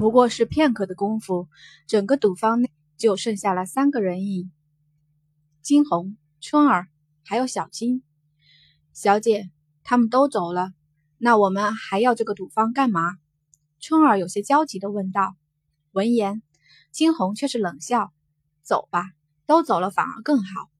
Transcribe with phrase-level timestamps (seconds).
[0.00, 1.46] 不过是片刻的功夫，
[1.86, 4.50] 整个赌坊内就剩下了三个人影：
[5.60, 6.88] 金红、春儿
[7.22, 8.02] 还有小金。
[8.94, 9.50] 小姐，
[9.84, 10.72] 他们都走了，
[11.18, 13.18] 那我们还要这个赌坊干嘛？
[13.78, 15.36] 春儿有些焦急地问道。
[15.92, 16.42] 闻言，
[16.90, 18.10] 金红却是冷笑
[18.64, 19.10] ：“走吧，
[19.44, 20.70] 都走了反而更好。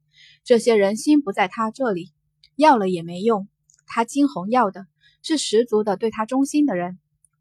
[0.44, 2.10] 这些人心不在他这里，
[2.56, 3.48] 要了也没用。
[3.84, 4.86] 他金红要的
[5.22, 6.98] 是十足的对他忠心的人。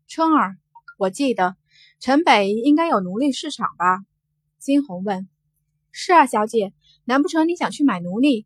[0.10, 0.58] 春儿，
[0.98, 1.56] 我记得。”
[2.00, 4.06] 城北应该有奴隶市场吧？
[4.58, 5.28] 金红问。
[5.92, 6.72] 是啊，小姐，
[7.04, 8.46] 难不成你想去买奴隶？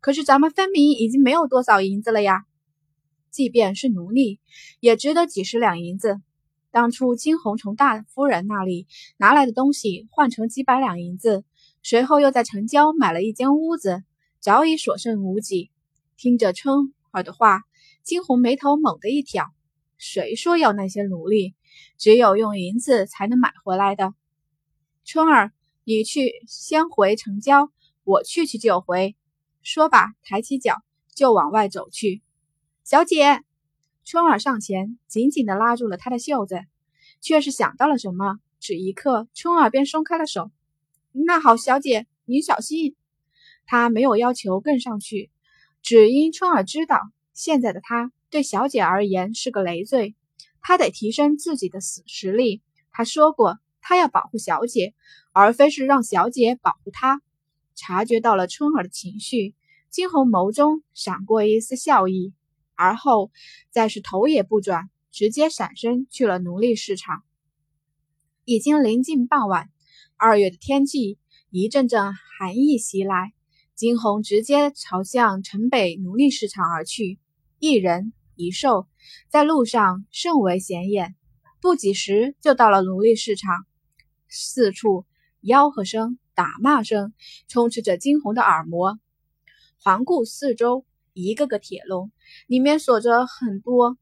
[0.00, 2.46] 可是咱们分明已经没有多少银子了呀。
[3.30, 4.40] 即便是奴隶，
[4.80, 6.22] 也值得几十两银子。
[6.70, 8.86] 当初金红从大夫人那里
[9.18, 11.44] 拿来的东西换成几百两银子，
[11.82, 14.02] 随后又在城郊买了一间屋子，
[14.40, 15.70] 早已所剩无几。
[16.16, 17.64] 听着春儿的话，
[18.02, 19.52] 金红眉头猛地一挑。
[19.96, 21.54] 谁说要那些奴隶？
[21.98, 24.14] 只有用银子才能买回来的。
[25.04, 25.52] 春儿，
[25.84, 27.70] 你去先回城郊，
[28.04, 29.16] 我去去就回。
[29.62, 30.82] 说罢，抬起脚
[31.14, 32.22] 就往外走去。
[32.84, 33.42] 小姐，
[34.04, 36.60] 春儿上前紧紧地拉住了他的袖子，
[37.20, 40.50] 却是想到了什么，只一刻，春儿便松开了手。
[41.12, 42.96] 那好，小姐，您小心。
[43.66, 45.30] 他没有要求跟上去，
[45.80, 47.00] 只因春儿知道
[47.32, 50.16] 现在的他对小姐而言是个累赘。
[50.60, 52.62] 他得提升自己的实实力。
[52.90, 54.92] 他说过，他要保护小姐，
[55.30, 57.22] 而非是让小姐保护他。
[57.76, 59.54] 察觉到了春儿的情绪，
[59.88, 62.34] 金红眸中闪过一丝笑意，
[62.74, 63.30] 而后
[63.70, 67.22] 再是头也不转，直接闪身去了奴隶市场。
[68.44, 69.70] 已经临近傍晚，
[70.16, 71.18] 二月的天气
[71.50, 73.32] 一阵阵寒意袭来，
[73.76, 77.20] 金红直接朝向城北奴隶市场而去，
[77.60, 78.12] 一人。
[78.36, 78.86] 一兽
[79.28, 81.14] 在路上甚为显眼，
[81.60, 83.66] 不几时就到了奴隶市场。
[84.28, 85.06] 四处
[85.42, 87.12] 吆喝声、打骂声
[87.48, 88.98] 充斥着惊鸿的耳膜。
[89.78, 92.10] 环顾四周，一个个铁笼
[92.46, 93.96] 里面锁着很多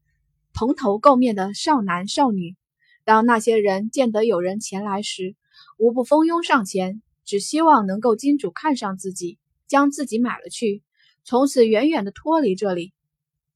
[0.53, 2.55] 蓬头垢面的少男少女。
[3.03, 5.35] 当那些人见得有人前来时，
[5.77, 10.81] 无不蜂拥上前，只希望能够金主看上自己，将自己买了去，
[11.23, 12.93] 从此远远的脱离这里。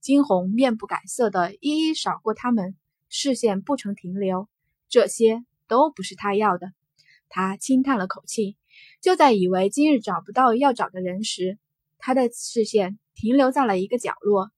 [0.00, 2.76] 金红面不改色的一一扫过他们，
[3.08, 4.48] 视线不曾停留。
[4.88, 6.72] 这些都不是他要的。
[7.28, 8.56] 他轻叹了口气，
[9.02, 11.58] 就在以为今日找不到要找的人时，
[11.98, 14.50] 他的视线停留在了一个角落，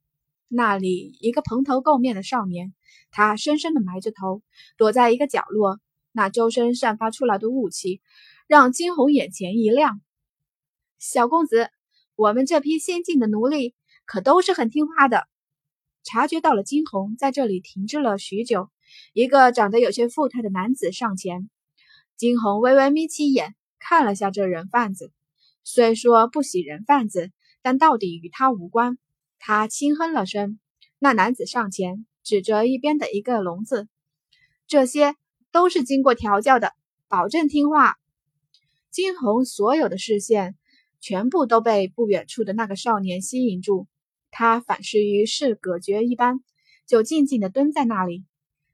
[0.47, 2.75] 那里一个蓬头垢面的少年，
[3.11, 4.43] 他深深的埋着头，
[4.77, 5.81] 躲在一个角落。
[6.13, 8.03] 那周身散发出来的雾气，
[8.47, 10.01] 让金红眼前一亮。
[10.99, 11.71] 小公子，
[12.15, 13.75] 我们这批先进的奴隶。
[14.07, 15.29] 可都是很听话的。
[16.13, 18.69] 察觉到了金红在这里停滞了许久，
[19.13, 21.49] 一个长得有些富态的男子上前。
[22.17, 25.13] 金红微微眯起眼，看了下这人贩子。
[25.63, 27.31] 虽说不喜人贩子，
[27.63, 28.99] 但到底与他无关。
[29.39, 30.59] 他轻哼了声。
[30.99, 33.87] 那男子上前，指着一边的一个笼子
[34.67, 35.15] ：“这些
[35.53, 36.73] 都是经过调教的，
[37.07, 37.99] 保证听话。”
[38.91, 40.57] 金红所有的视线
[40.99, 43.87] 全部都被不远处的那个少年吸引住。
[44.31, 46.41] 他反是与世隔绝一般，
[46.87, 48.25] 就静静地蹲在那里。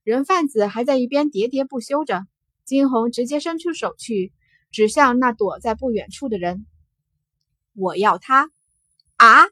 [0.02, 2.26] 人贩子还在一边喋喋不休着。
[2.64, 4.32] 金红直接伸出手去，
[4.72, 6.66] 指向那躲在不远处的人
[7.74, 8.50] ：“我要他！”
[9.16, 9.46] 啊！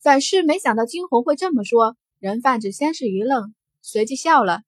[0.00, 1.96] 反是没想到金红会这么说。
[2.20, 4.62] 人贩子先是一愣，随即笑了：“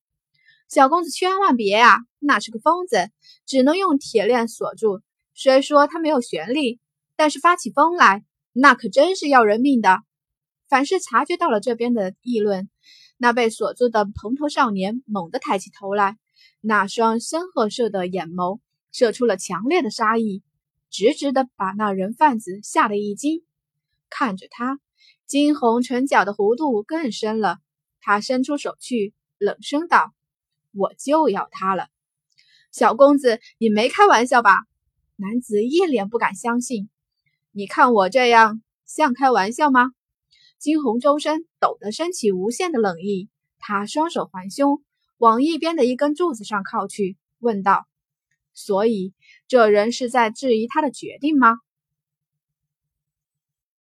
[0.68, 1.98] 小公子千万别啊！
[2.18, 3.10] 那是个疯子，
[3.46, 5.00] 只能用铁链锁住。
[5.32, 6.80] 虽说他没有玄力，
[7.14, 10.00] 但是发起疯来，那可真是要人命的。”
[10.70, 12.70] 凡是察觉到了这边的议论，
[13.16, 16.16] 那被锁住的蓬头少年猛地抬起头来，
[16.60, 18.60] 那双深褐色的眼眸
[18.92, 20.44] 射出了强烈的杀意，
[20.88, 23.42] 直直的把那人贩子吓了一惊。
[24.08, 24.78] 看着他，
[25.26, 27.58] 金红唇角的弧度更深了。
[28.00, 30.14] 他伸出手去，冷声道
[30.72, 31.88] ：“我就要他了，
[32.70, 34.52] 小公子，你没开玩笑吧？”
[35.18, 36.88] 男子一脸不敢相信
[37.50, 39.90] ：“你看我这样像开玩笑吗？”
[40.60, 44.82] 惊鸿周身抖得升起无限的冷意，他双手环胸，
[45.16, 47.86] 往一边的一根柱子上靠去，问道
[48.52, 49.14] ：“所以
[49.48, 51.56] 这人是在质疑他的决定吗？”